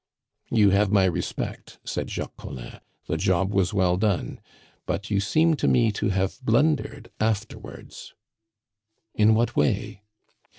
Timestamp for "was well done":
3.53-4.41